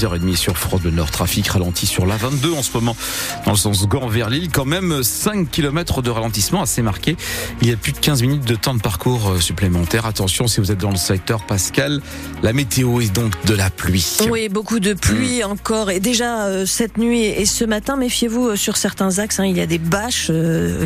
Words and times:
6h30 0.00 0.36
sur 0.36 0.56
France 0.56 0.80
Bleu 0.80 0.92
Nord. 0.92 1.10
Trafic 1.10 1.46
ralenti 1.48 1.86
sur 1.86 2.06
la 2.06 2.16
22 2.16 2.52
en 2.54 2.62
ce 2.62 2.72
moment 2.72 2.96
dans 3.44 3.50
le 3.50 3.56
sens 3.56 3.86
Gand 3.86 4.08
vers 4.08 4.30
Lille. 4.30 4.48
Quand 4.50 4.64
même 4.64 5.02
5 5.02 5.50
km 5.50 6.00
de 6.00 6.08
ralentissement 6.08 6.62
assez 6.62 6.80
marqué. 6.80 7.16
Il 7.60 7.68
y 7.68 7.72
a 7.72 7.76
plus 7.76 7.92
de 7.92 7.98
15 7.98 8.22
minutes 8.22 8.44
de 8.44 8.54
temps 8.54 8.74
de 8.74 8.80
parcours 8.80 9.30
euh, 9.30 9.40
supplémentaire. 9.40 10.06
Attention 10.06 10.46
si 10.46 10.60
vous 10.60 10.72
êtes 10.72 10.78
dans 10.78 10.90
le 10.90 10.96
secteur 10.96 11.44
Pascal. 11.44 12.00
La 12.42 12.54
météo 12.54 13.00
est 13.00 13.12
donc 13.12 13.32
de 13.44 13.54
la 13.54 13.68
pluie. 13.68 14.18
Oui, 14.30 14.48
beaucoup 14.48 14.80
de 14.80 14.94
pluie 14.94 15.42
mmh. 15.42 15.50
encore. 15.50 15.90
Et 15.90 16.00
déjà 16.00 16.46
euh, 16.46 16.64
cette 16.64 16.96
nuit 16.96 17.24
et 17.24 17.44
ce 17.44 17.64
matin, 17.64 17.96
méfiez-vous 17.96 18.48
euh, 18.48 18.56
sur 18.56 18.78
certains 18.78 19.18
axes. 19.18 19.38
Hein, 19.38 19.46
il 19.46 19.56
y 19.56 19.60
a 19.60 19.66
des 19.66 19.78
bâches 19.78 20.30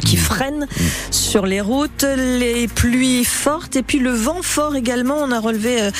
qui 0.04 0.16
mmh. 0.16 0.18
freinent 0.18 0.66
mmh. 0.68 0.82
sur 1.12 1.46
les 1.46 1.60
routes. 1.60 2.02
Les 2.02 2.66
pluies 2.66 3.24
fortes 3.24 3.76
et 3.76 3.82
puis 3.84 4.00
le 4.00 4.10
vent 4.10 4.42
fort 4.42 4.74
également. 4.74 5.18
On 5.20 5.30
a 5.30 5.38
relevé 5.38 5.90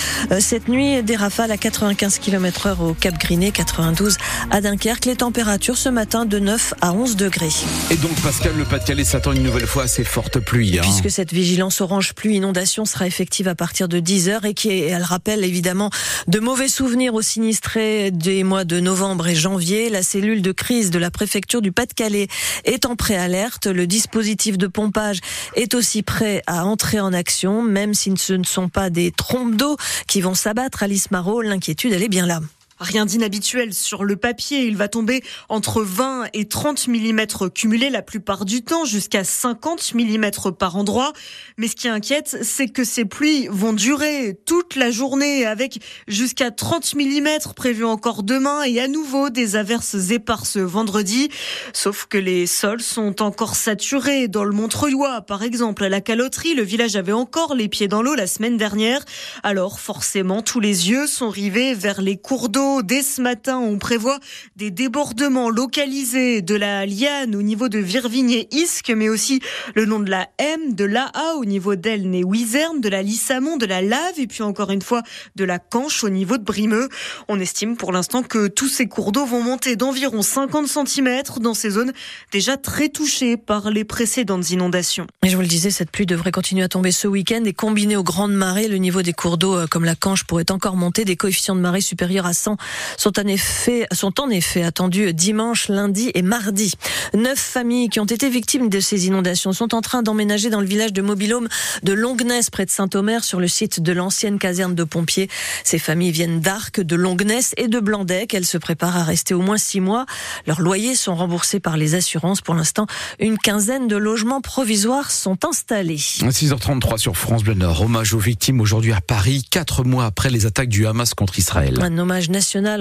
cette 0.40 0.68
nuit 0.68 1.02
des 1.02 1.16
rafales 1.16 1.52
à 1.52 1.56
95 1.56 2.18
km 2.18 2.66
heure 2.66 2.80
au 2.80 2.94
Cap 3.04 3.18
Griné, 3.18 3.50
92 3.52 4.16
à 4.50 4.62
Dunkerque. 4.62 5.04
Les 5.04 5.16
températures 5.16 5.76
ce 5.76 5.90
matin 5.90 6.24
de 6.24 6.38
9 6.38 6.72
à 6.80 6.94
11 6.94 7.16
degrés. 7.16 7.50
Et 7.90 7.96
donc 7.96 8.18
Pascal, 8.22 8.52
le 8.56 8.64
Pas-de-Calais 8.64 9.04
s'attend 9.04 9.32
une 9.32 9.42
nouvelle 9.42 9.66
fois 9.66 9.82
à 9.82 9.88
ces 9.88 10.04
fortes 10.04 10.38
pluies. 10.38 10.78
Hein. 10.78 10.82
Puisque 10.84 11.10
cette 11.10 11.30
vigilance 11.30 11.82
orange 11.82 12.14
pluie 12.14 12.36
inondation 12.36 12.86
sera 12.86 13.06
effective 13.06 13.46
à 13.46 13.54
partir 13.54 13.88
de 13.88 14.00
10 14.00 14.30
heures 14.30 14.46
et 14.46 14.54
qui 14.54 14.70
elle 14.70 15.02
rappelle 15.02 15.44
évidemment 15.44 15.90
de 16.28 16.40
mauvais 16.40 16.68
souvenirs 16.68 17.12
aux 17.12 17.20
sinistrés 17.20 18.10
des 18.10 18.42
mois 18.42 18.64
de 18.64 18.80
novembre 18.80 19.28
et 19.28 19.34
janvier. 19.34 19.90
La 19.90 20.02
cellule 20.02 20.40
de 20.40 20.52
crise 20.52 20.90
de 20.90 20.98
la 20.98 21.10
préfecture 21.10 21.60
du 21.60 21.72
Pas-de-Calais 21.72 22.28
est 22.64 22.86
en 22.86 22.96
préalerte. 22.96 23.66
Le 23.66 23.86
dispositif 23.86 24.56
de 24.56 24.66
pompage 24.66 25.20
est 25.56 25.74
aussi 25.74 26.02
prêt 26.02 26.42
à 26.46 26.64
entrer 26.64 27.00
en 27.00 27.12
action, 27.12 27.60
même 27.60 27.92
si 27.92 28.14
ce 28.16 28.32
ne 28.32 28.44
sont 28.44 28.70
pas 28.70 28.88
des 28.88 29.12
trompes 29.12 29.56
d'eau 29.56 29.76
qui 30.06 30.22
vont 30.22 30.34
s'abattre 30.34 30.82
à 30.82 30.86
l'Ismaro. 30.86 31.42
L'inquiétude, 31.42 31.92
elle 31.92 32.02
est 32.02 32.08
bien 32.08 32.24
là. 32.24 32.40
Rien 32.80 33.06
d'inhabituel 33.06 33.72
sur 33.72 34.02
le 34.02 34.16
papier. 34.16 34.66
Il 34.66 34.76
va 34.76 34.88
tomber 34.88 35.22
entre 35.48 35.82
20 35.82 36.24
et 36.32 36.46
30 36.46 36.88
mm 36.88 37.26
cumulés 37.54 37.88
la 37.88 38.02
plupart 38.02 38.44
du 38.44 38.62
temps, 38.62 38.84
jusqu'à 38.84 39.22
50 39.22 39.94
mm 39.94 40.30
par 40.58 40.76
endroit. 40.76 41.12
Mais 41.56 41.68
ce 41.68 41.76
qui 41.76 41.86
inquiète, 41.86 42.36
c'est 42.42 42.66
que 42.66 42.82
ces 42.82 43.04
pluies 43.04 43.46
vont 43.48 43.74
durer 43.74 44.36
toute 44.44 44.74
la 44.74 44.90
journée 44.90 45.46
avec 45.46 45.78
jusqu'à 46.08 46.50
30 46.50 46.96
mm 46.96 47.28
prévus 47.54 47.84
encore 47.84 48.24
demain 48.24 48.64
et 48.64 48.80
à 48.80 48.88
nouveau 48.88 49.30
des 49.30 49.54
averses 49.54 50.10
éparses 50.10 50.56
vendredi. 50.56 51.28
Sauf 51.72 52.06
que 52.06 52.18
les 52.18 52.48
sols 52.48 52.82
sont 52.82 53.22
encore 53.22 53.54
saturés. 53.54 54.26
Dans 54.26 54.44
le 54.44 54.52
Montreuilois, 54.52 55.20
par 55.20 55.44
exemple, 55.44 55.84
à 55.84 55.88
la 55.88 56.00
caloterie, 56.00 56.54
le 56.54 56.64
village 56.64 56.96
avait 56.96 57.12
encore 57.12 57.54
les 57.54 57.68
pieds 57.68 57.86
dans 57.86 58.02
l'eau 58.02 58.16
la 58.16 58.26
semaine 58.26 58.56
dernière. 58.56 59.04
Alors, 59.44 59.78
forcément, 59.78 60.42
tous 60.42 60.58
les 60.58 60.90
yeux 60.90 61.06
sont 61.06 61.30
rivés 61.30 61.74
vers 61.74 62.02
les 62.02 62.16
cours 62.16 62.48
d'eau 62.48 62.63
Dès 62.82 63.02
ce 63.02 63.20
matin, 63.20 63.58
on 63.58 63.78
prévoit 63.78 64.18
des 64.56 64.70
débordements 64.70 65.50
localisés 65.50 66.40
de 66.40 66.54
la 66.54 66.86
Liane 66.86 67.36
au 67.36 67.42
niveau 67.42 67.68
de 67.68 67.78
Virvigne-Isque, 67.78 68.90
mais 68.90 69.08
aussi 69.08 69.40
le 69.74 69.84
nom 69.84 70.00
de 70.00 70.10
la 70.10 70.28
M, 70.38 70.74
de 70.74 70.84
l'AA 70.84 71.34
au 71.36 71.44
niveau 71.44 71.74
d'Elne 71.74 72.14
et 72.14 72.24
Wizerne, 72.24 72.80
de 72.80 72.88
la 72.88 73.02
Lissamon, 73.02 73.58
de 73.58 73.66
la 73.66 73.82
Lave, 73.82 74.18
et 74.18 74.26
puis 74.26 74.42
encore 74.42 74.70
une 74.70 74.80
fois 74.80 75.02
de 75.36 75.44
la 75.44 75.58
Canche 75.58 76.04
au 76.04 76.08
niveau 76.08 76.38
de 76.38 76.42
Brimeux. 76.42 76.88
On 77.28 77.38
estime 77.38 77.76
pour 77.76 77.92
l'instant 77.92 78.22
que 78.22 78.48
tous 78.48 78.68
ces 78.68 78.86
cours 78.86 79.12
d'eau 79.12 79.26
vont 79.26 79.42
monter 79.42 79.76
d'environ 79.76 80.22
50 80.22 80.66
cm 80.66 81.22
dans 81.40 81.54
ces 81.54 81.70
zones 81.70 81.92
déjà 82.32 82.56
très 82.56 82.88
touchées 82.88 83.36
par 83.36 83.70
les 83.70 83.84
précédentes 83.84 84.50
inondations. 84.50 85.06
Et 85.22 85.28
je 85.28 85.36
vous 85.36 85.42
le 85.42 85.48
disais, 85.48 85.70
cette 85.70 85.90
pluie 85.90 86.06
devrait 86.06 86.32
continuer 86.32 86.62
à 86.62 86.68
tomber 86.68 86.92
ce 86.92 87.08
week-end 87.08 87.42
et 87.44 87.52
combiné 87.52 87.96
aux 87.96 88.04
grandes 88.04 88.34
marées, 88.34 88.68
le 88.68 88.78
niveau 88.78 89.02
des 89.02 89.12
cours 89.12 89.36
d'eau 89.36 89.54
euh, 89.54 89.66
comme 89.66 89.84
la 89.84 89.94
Canche 89.94 90.24
pourrait 90.24 90.50
encore 90.50 90.76
monter 90.76 91.04
des 91.04 91.16
coefficients 91.16 91.56
de 91.56 91.60
marée 91.60 91.82
supérieurs 91.82 92.26
à 92.26 92.32
100 92.32 92.53
sont 92.96 93.18
en 93.18 93.26
effet, 93.26 93.86
sont 93.92 94.20
en 94.20 94.30
effet 94.30 94.62
attendus 94.62 95.12
dimanche, 95.12 95.68
lundi 95.68 96.10
et 96.14 96.22
mardi. 96.22 96.74
Neuf 97.14 97.38
familles 97.38 97.88
qui 97.88 98.00
ont 98.00 98.04
été 98.04 98.28
victimes 98.28 98.68
de 98.68 98.80
ces 98.80 99.06
inondations 99.06 99.52
sont 99.52 99.74
en 99.74 99.80
train 99.80 100.02
d'emménager 100.02 100.50
dans 100.50 100.60
le 100.60 100.66
village 100.66 100.92
de 100.92 101.02
Mobilhome 101.02 101.48
de 101.82 101.92
Longness, 101.92 102.50
près 102.50 102.64
de 102.64 102.70
Saint-Omer, 102.70 103.24
sur 103.24 103.40
le 103.40 103.48
site 103.48 103.80
de 103.80 103.92
l'ancienne 103.92 104.38
caserne 104.38 104.74
de 104.74 104.84
pompiers. 104.84 105.28
Ces 105.64 105.78
familles 105.78 106.12
viennent 106.12 106.40
d'Arc, 106.40 106.80
de 106.80 106.96
Longness 106.96 107.54
et 107.56 107.68
de 107.68 107.80
Blandec. 107.80 108.34
Elles 108.34 108.46
se 108.46 108.58
préparent 108.58 108.96
à 108.96 109.04
rester 109.04 109.34
au 109.34 109.40
moins 109.40 109.58
six 109.58 109.80
mois. 109.80 110.06
Leurs 110.46 110.60
loyers 110.60 110.96
sont 110.96 111.14
remboursés 111.14 111.60
par 111.60 111.76
les 111.76 111.94
assurances. 111.94 112.40
Pour 112.40 112.54
l'instant, 112.54 112.86
une 113.18 113.38
quinzaine 113.38 113.88
de 113.88 113.96
logements 113.96 114.40
provisoires 114.40 115.10
sont 115.10 115.44
installés. 115.44 115.96
6h33 115.96 116.98
sur 116.98 117.16
France 117.16 117.44
Bleu 117.44 117.54
Nord. 117.54 117.82
Hommage 117.82 118.14
aux 118.14 118.18
victimes 118.18 118.60
aujourd'hui 118.60 118.92
à 118.92 119.00
Paris, 119.00 119.44
quatre 119.50 119.84
mois 119.84 120.04
après 120.04 120.30
les 120.30 120.46
attaques 120.46 120.68
du 120.68 120.86
Hamas 120.86 121.14
contre 121.14 121.38
Israël. 121.38 121.78
Un 121.80 121.98
hommage 121.98 122.28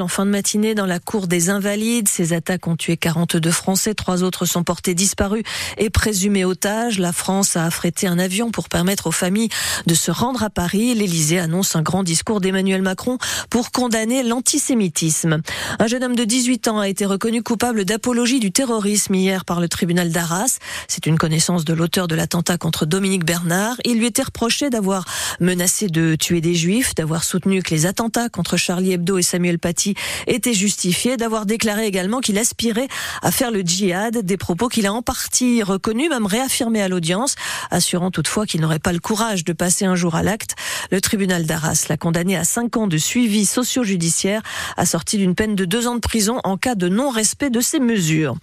en 0.02 0.08
fin 0.10 0.26
de 0.26 0.32
matinée 0.32 0.76
dans 0.76 0.86
la 0.86 1.00
cour 1.00 1.28
des 1.28 1.50
Invalides. 1.50 2.10
Ces 2.10 2.34
attaques 2.34 2.68
ont 2.68 2.76
tué 2.76 2.98
42 2.98 3.50
Français, 3.50 3.94
trois 3.94 4.22
autres 4.22 4.46
sont 4.46 4.64
portés 4.64 4.94
disparus 4.94 5.44
et 5.78 5.90
présumés 5.90 6.44
otages. 6.44 7.00
La 7.00 7.14
France 7.14 7.56
a 7.56 7.64
affrété 7.64 8.08
un 8.08 8.20
avion 8.20 8.52
pour 8.52 8.68
permettre 8.68 9.08
aux 9.08 9.12
familles 9.12 9.50
de 9.88 9.94
se 9.94 10.12
rendre 10.12 10.44
à 10.44 10.50
Paris. 10.50 10.94
L'Élysée 10.94 11.40
annonce 11.40 11.78
un 11.78 11.82
grand 11.82 12.04
discours 12.04 12.42
d'Emmanuel 12.42 12.82
Macron 12.82 13.18
pour 13.50 13.72
condamner 13.72 14.22
l'antisémitisme. 14.22 15.42
Un 15.80 15.88
jeune 15.88 16.04
homme 16.04 16.16
de 16.16 16.26
18 16.26 16.68
ans 16.68 16.80
a 16.80 16.90
été 16.90 17.06
reconnu 17.06 17.42
coupable 17.42 17.86
d'apologie 17.86 18.42
du 18.42 18.52
terrorisme 18.52 19.16
hier 19.16 19.46
par 19.46 19.62
le 19.62 19.70
tribunal 19.70 20.12
d'Arras. 20.12 20.60
C'est 20.90 21.06
une 21.06 21.18
connaissance 21.18 21.64
de 21.64 21.74
l'auteur 21.74 22.08
de 22.08 22.16
l'attentat 22.16 22.58
contre 22.58 22.86
Dominique 22.86 23.26
Bernard. 23.26 23.78
Il 23.86 23.98
lui 23.98 24.08
était 24.08 24.24
reproché 24.24 24.70
d'avoir 24.70 25.06
menacé 25.40 25.88
de 25.88 26.16
tuer 26.16 26.42
des 26.42 26.54
juifs, 26.54 26.96
d'avoir 26.96 27.24
soutenu 27.24 27.64
que 27.64 27.74
les 27.74 27.86
attentats 27.86 28.28
contre 28.28 28.58
Charlie 28.58 28.92
Hebdo 28.92 29.18
et 29.18 29.24
Samuel 29.24 29.53
Paty 29.58 29.96
était 30.28 30.54
justifié, 30.54 31.18
d'avoir 31.18 31.46
déclaré 31.46 31.86
également 31.86 32.20
qu'il 32.20 32.38
aspirait 32.38 32.88
à 33.22 33.32
faire 33.32 33.52
le 33.52 33.62
djihad, 33.62 34.20
des 34.20 34.38
propos 34.38 34.68
qu'il 34.68 34.86
a 34.86 34.94
en 34.94 35.02
partie 35.02 35.64
reconnus, 35.64 36.10
même 36.10 36.26
réaffirmés 36.26 36.82
à 36.82 36.88
l'audience, 36.88 37.36
assurant 37.72 38.12
toutefois 38.12 38.46
qu'il 38.46 38.62
n'aurait 38.62 38.80
pas 38.80 38.94
le 38.94 39.00
courage 39.00 39.44
de 39.44 39.54
passer 39.54 39.86
un 39.86 39.96
jour 39.96 40.16
à 40.16 40.24
l'acte. 40.24 40.56
Le 40.92 41.02
tribunal 41.02 41.46
d'Arras 41.46 41.86
l'a 41.90 41.98
condamné 41.98 42.36
à 42.38 42.44
cinq 42.44 42.78
ans 42.78 42.88
de 42.88 42.98
suivi 42.98 43.46
socio-judiciaire, 43.46 44.42
assorti 44.78 45.18
d'une 45.18 45.36
peine 45.36 45.56
de 45.56 45.66
deux 45.66 45.88
ans 45.88 45.96
de 45.96 46.00
prison 46.00 46.40
en 46.44 46.58
cas 46.58 46.76
de 46.76 46.90
non-respect 46.90 47.50
de 47.50 47.62
ces 47.62 47.80
mesures. 47.80 48.36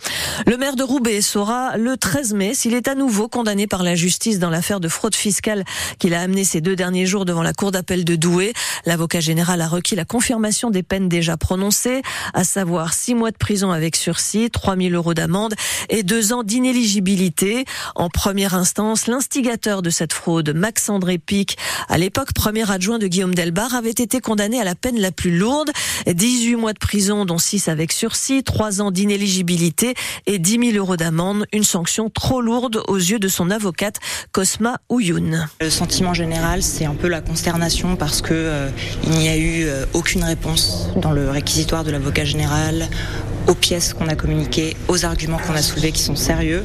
Le 0.47 0.57
maire 0.57 0.77
de 0.77 0.83
Roubaix 0.83 1.21
saura 1.21 1.77
le 1.77 1.97
13 1.97 2.35
mai 2.35 2.55
s'il 2.55 2.75
est 2.75 2.89
à 2.89 2.95
nouveau 2.95 3.29
condamné 3.29 3.67
par 3.67 3.83
la 3.83 3.95
justice 3.95 4.39
dans 4.39 4.51
l'affaire 4.51 4.81
de 4.81 4.89
fraude 4.89 5.15
fiscale 5.15 5.65
qu'il 5.99 6.15
a 6.15 6.21
amené 6.21 6.45
ces 6.45 6.61
deux 6.61 6.77
derniers 6.77 7.07
jours 7.07 7.25
devant 7.25 7.43
la 7.43 7.53
cour 7.53 7.71
d'appel 7.71 8.05
de 8.05 8.17
Douai. 8.17 8.53
L'avocat 8.87 9.21
général 9.21 9.61
a 9.61 9.69
requis 9.69 9.97
la 9.97 10.05
confirmation 10.05 10.71
des 10.71 10.83
peines 10.83 11.00
déjà 11.09 11.37
prononcée, 11.37 12.03
à 12.35 12.45
savoir 12.45 12.95
six 12.95 13.15
mois 13.15 13.31
de 13.31 13.37
prison 13.37 13.71
avec 13.71 13.97
sursis, 13.97 14.51
3 14.51 14.77
000 14.77 14.91
euros 14.91 15.15
d'amende 15.15 15.55
et 15.89 16.03
deux 16.03 16.33
ans 16.33 16.43
d'inéligibilité. 16.43 17.65
En 17.95 18.09
première 18.09 18.55
instance, 18.55 19.07
l'instigateur 19.07 19.83
de 19.83 19.91
cette 19.91 20.13
fraude, 20.13 20.53
Max-André 20.55 21.19
Pic, 21.19 21.57
à 21.89 21.99
l'époque 21.99 22.33
premier 22.35 22.71
adjoint 22.71 22.99
de 22.99 23.07
Guillaume 23.07 23.35
Delbar, 23.35 23.75
avait 23.75 23.91
été 23.91 24.21
condamné 24.21 24.61
à 24.61 24.65
la 24.65 24.75
peine 24.75 24.99
la 24.99 25.13
plus 25.13 25.37
lourde, 25.37 25.71
18 26.07 26.57
mois 26.57 26.73
de 26.73 26.79
prison 26.79 27.25
dont 27.25 27.39
6 27.39 27.69
avec 27.69 27.93
sursis, 27.93 28.43
3 28.43 28.81
ans 28.81 28.91
d'inéligibilité 28.91 29.95
et 30.27 30.39
10 30.39 30.73
000 30.73 30.77
euros 30.77 30.97
d'amende, 30.97 31.47
une 31.53 31.65
sanction 31.65 32.11
trop 32.11 32.41
lourde 32.41 32.83
aux 32.89 32.97
yeux 32.97 33.19
de 33.19 33.29
son 33.29 33.51
avocate 33.51 33.97
Cosma 34.33 34.79
Ouyoun. 34.89 35.49
Le 35.61 35.71
sentiment 35.71 36.15
général, 36.15 36.63
c'est 36.63 36.85
un 36.85 36.95
peu 36.95 37.09
la 37.09 37.21
consternation 37.21 37.97
parce 37.97 38.23
que 38.23 38.33
euh, 38.33 38.71
n'y 39.07 39.29
a 39.29 39.37
eu 39.37 39.65
euh, 39.65 39.85
aucune 39.93 40.25
réponse 40.25 40.89
dans 40.97 41.13
le 41.13 41.31
réquisitoire 41.31 41.85
de 41.85 41.91
l'avocat 41.91 42.25
général, 42.25 42.89
aux 43.47 43.55
pièces 43.55 43.95
qu'on 43.95 44.09
a 44.09 44.15
communiquées, 44.15 44.77
aux 44.89 45.05
arguments 45.05 45.39
qu'on 45.39 45.55
a 45.55 45.63
soulevés 45.63 45.93
qui 45.93 46.03
sont 46.03 46.17
sérieux. 46.17 46.65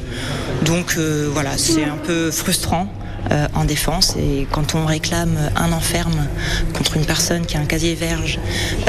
Donc 0.66 0.96
euh, 0.98 1.30
voilà, 1.32 1.58
c'est 1.58 1.84
un 1.84 1.98
peu 1.98 2.32
frustrant. 2.32 2.88
Euh, 3.32 3.48
en 3.56 3.66
défense 3.66 4.16
et 4.20 4.46
quand 4.52 4.76
on 4.76 4.86
réclame 4.86 5.36
un 5.56 5.72
enferme 5.72 6.28
contre 6.76 6.96
une 6.96 7.06
personne 7.06 7.48
qui 7.48 7.58
a 7.58 7.60
un 7.60 7.66
casier 7.66 7.96
vierge 7.96 8.38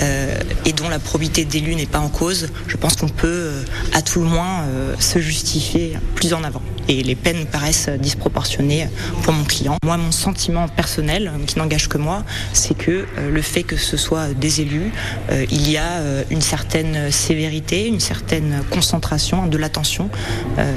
euh, 0.02 0.38
et 0.66 0.74
dont 0.74 0.90
la 0.90 0.98
probité 0.98 1.46
d'élu 1.46 1.74
n'est 1.74 1.86
pas 1.86 2.00
en 2.00 2.10
cause, 2.10 2.50
je 2.68 2.76
pense 2.76 2.96
qu'on 2.96 3.08
peut 3.08 3.52
à 3.94 4.02
tout 4.02 4.20
le 4.20 4.26
moins 4.26 4.66
se 4.98 5.20
justifier 5.20 5.96
plus 6.14 6.34
en 6.34 6.44
avant 6.44 6.60
et 6.88 7.02
les 7.02 7.14
peines 7.14 7.46
paraissent 7.46 7.88
disproportionnées 7.88 8.88
pour 9.22 9.32
mon 9.32 9.44
client. 9.44 9.76
Moi, 9.84 9.96
mon 9.96 10.12
sentiment 10.12 10.68
personnel, 10.68 11.32
qui 11.46 11.58
n'engage 11.58 11.88
que 11.88 11.98
moi, 11.98 12.24
c'est 12.52 12.76
que 12.76 13.06
euh, 13.18 13.30
le 13.30 13.42
fait 13.42 13.62
que 13.62 13.76
ce 13.76 13.96
soit 13.96 14.28
des 14.34 14.60
élus, 14.60 14.92
euh, 15.30 15.44
il 15.50 15.70
y 15.70 15.76
a 15.76 15.98
euh, 15.98 16.24
une 16.30 16.40
certaine 16.40 17.10
sévérité, 17.10 17.86
une 17.86 18.00
certaine 18.00 18.62
concentration 18.70 19.46
de 19.46 19.56
l'attention 19.56 20.10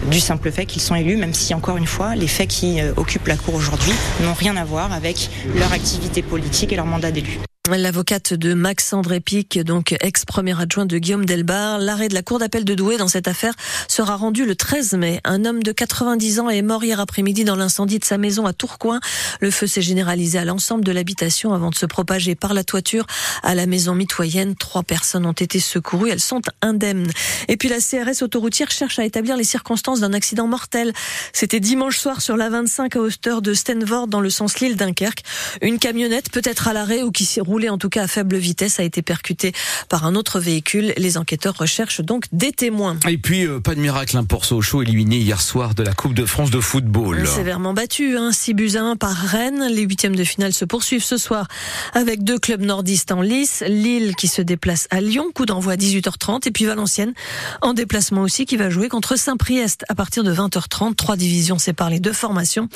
du 0.10 0.20
simple 0.20 0.52
fait 0.52 0.66
qu'ils 0.66 0.82
sont 0.82 0.96
élus, 0.96 1.18
même 1.18 1.34
si, 1.34 1.54
encore 1.54 1.78
une 1.78 1.88
fois, 1.88 2.16
les 2.16 2.28
faits 2.28 2.50
qui 2.50 2.80
occupent 2.98 3.28
la 3.28 3.38
Cour 3.38 3.56
aujourd'hui 3.56 3.94
n'ont 4.22 4.34
rien 4.34 4.56
à 4.58 4.66
voir 4.66 4.92
avec 4.92 5.30
leur 5.56 5.72
activité 5.74 6.22
politique 6.22 6.74
et 6.74 6.76
leur 6.76 6.86
mandat 6.86 7.12
d'élu. 7.12 7.40
L'avocate 7.78 8.34
de 8.34 8.54
Max-André 8.56 9.22
donc 9.64 9.96
ex-premier 10.02 10.60
adjoint 10.60 10.86
de 10.86 10.98
Guillaume 10.98 11.26
Delbar, 11.26 11.78
l'arrêt 11.78 12.08
de 12.08 12.14
la 12.14 12.24
cour 12.24 12.40
d'appel 12.40 12.66
de 12.66 12.74
Douai 12.74 12.98
dans 12.98 13.08
cette 13.08 13.28
affaire 13.28 13.54
sera 13.88 14.16
rendu 14.16 14.46
le 14.46 14.56
13 14.56 14.94
mai. 14.94 15.22
Un 15.24 15.46
homme 15.46 15.62
de 15.62 15.72
90 15.72 16.40
ans 16.40 16.50
est 16.50 16.62
mort 16.62 16.84
hier 16.84 17.00
après-midi 17.00 17.44
dans 17.44 17.56
l'incendie 17.56 18.00
de 18.00 18.06
sa 18.06 18.18
maison 18.18 18.46
à 18.46 18.54
Tourcoing. 18.54 19.00
Le 19.40 19.52
feu 19.52 19.68
s'est 19.68 19.82
généralisé 19.82 20.40
à 20.40 20.46
l'ensemble 20.46 20.84
de 20.84 20.92
l'habitation 20.92 21.54
avant 21.54 21.70
de 21.70 21.76
se 21.76 21.86
propager 21.86 22.34
par 22.34 22.54
la 22.54 22.64
toiture 22.64 23.06
à 23.44 23.54
la 23.56 23.68
maison 23.68 23.94
mitoyenne. 23.94 24.56
Trois 24.56 24.84
personnes 24.84 25.26
ont 25.26 25.32
été 25.34 25.60
secourues. 25.60 26.10
Elles 26.10 26.20
sont 26.20 26.42
indemnes. 26.62 27.12
Et 27.50 27.58
puis 27.58 27.70
la 27.70 27.80
CRS 27.80 28.24
autoroutière 28.24 28.72
cherche 28.72 29.00
à 29.00 29.06
établir 29.06 29.38
les 29.38 29.44
circonstances 29.44 30.00
d'un 30.00 30.14
accident 30.14 30.48
mortel. 30.48 30.92
C'était 31.34 31.60
dimanche 31.60 32.00
soir 32.00 32.22
sur 32.22 32.36
la 32.36 32.50
25 32.50 32.96
à 32.96 33.00
hauteur 33.00 33.42
de 33.42 33.54
Stenvord 33.54 34.08
dans 34.08 34.22
le 34.22 34.30
sens 34.30 34.60
Lille-Dunkerque. 34.60 35.24
Une 35.62 35.78
camionnette 35.78 36.32
peut-être 36.32 36.68
à 36.68 36.74
l'arrêt 36.74 37.04
ou 37.04 37.12
qui 37.12 37.26
s'est 37.26 37.42
en 37.68 37.78
tout 37.78 37.90
cas 37.90 38.04
à 38.04 38.08
faible 38.08 38.38
vitesse 38.38 38.80
a 38.80 38.84
été 38.84 39.02
percutée 39.02 39.52
par 39.90 40.06
un 40.06 40.16
autre 40.16 40.40
véhicule. 40.40 40.94
Les 40.98 41.18
enquêteurs 41.18 41.58
recherchent 41.58 42.02
donc 42.02 42.26
des 42.32 42.52
témoins. 42.52 42.98
Et 43.10 43.18
puis, 43.18 43.46
euh, 43.46 43.60
pas 43.60 43.76
de 43.76 43.82
miracle 43.82 44.16
hein, 44.16 44.24
pour 44.24 44.46
Sochaux, 44.46 44.84
éliminé 44.84 45.18
hier 45.18 45.42
soir 45.42 45.76
de 45.76 45.84
la 45.84 45.94
Coupe 45.94 46.14
de 46.14 46.26
France 46.26 46.52
de 46.52 46.60
football. 46.60 47.28
Sévèrement 47.28 47.74
battu, 47.74 48.16
hein, 48.18 48.32
6 48.32 48.54
buts 48.54 48.72
à 48.76 48.84
1 48.84 48.96
par 48.96 49.16
Rennes. 49.16 49.68
Les 49.72 49.82
huitièmes 49.82 50.16
de 50.16 50.24
finale 50.24 50.54
se 50.54 50.66
poursuivent 50.66 51.04
ce 51.04 51.18
soir 51.18 51.48
avec 51.94 52.24
deux 52.24 52.38
clubs 52.38 52.62
nordistes 52.62 53.12
en 53.12 53.22
lice. 53.22 53.64
Lille 53.68 54.16
qui 54.16 54.28
se 54.28 54.42
déplace 54.42 54.88
à 54.92 55.02
Lyon, 55.02 55.32
coup 55.34 55.46
d'envoi 55.46 55.74
à 55.74 55.76
18h30. 55.76 56.48
Et 56.48 56.52
puis 56.52 56.66
Valenciennes 56.66 57.14
en 57.62 57.74
déplacement 57.74 58.22
aussi 58.22 58.46
qui 58.46 58.58
va 58.58 58.70
jouer 58.70 58.90
contre 58.90 59.18
Saint-Priest 59.18 59.86
à 59.90 59.96
partir 59.96 60.24
de 60.24 60.34
20h30. 60.34 60.96
Trois 60.96 61.16
divisions 61.16 61.58
séparent 61.58 61.90
les 61.90 62.00
deux 62.00 62.14
formations. 62.14 62.70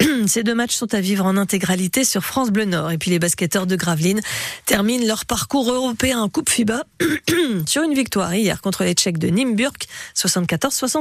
Ces 0.26 0.42
deux 0.42 0.54
matchs 0.54 0.74
sont 0.74 0.94
à 0.94 1.00
vivre 1.00 1.24
en 1.24 1.36
intégralité 1.36 2.04
sur 2.04 2.24
France 2.24 2.50
Bleu 2.50 2.64
Nord. 2.64 2.90
Et 2.90 2.98
puis 2.98 3.10
les 3.10 3.18
basketteurs 3.18 3.66
de 3.66 3.76
Gravelines 3.76 4.20
terminent 4.64 5.06
leur 5.06 5.24
parcours 5.24 5.72
européen 5.72 6.20
en 6.20 6.28
Coupe 6.28 6.50
FIBA 6.50 6.84
sur 7.66 7.82
une 7.82 7.94
victoire 7.94 8.34
hier 8.34 8.60
contre 8.60 8.84
les 8.84 8.94
Tchèques 8.94 9.18
de 9.18 9.28
Nimburg, 9.28 9.76
74-60. 10.14 10.86